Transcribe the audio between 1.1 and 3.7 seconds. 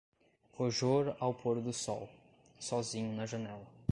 ao pôr do sol, sozinho na janela.